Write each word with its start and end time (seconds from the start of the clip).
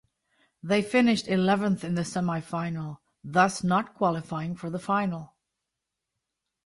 They 0.63 0.81
finished 0.81 1.27
eleventh 1.27 1.83
in 1.83 1.93
the 1.93 2.03
semi-final, 2.03 3.03
thus 3.23 3.63
not 3.63 3.93
qualifying 3.93 4.55
for 4.55 4.71
the 4.71 4.79
final. 4.79 5.35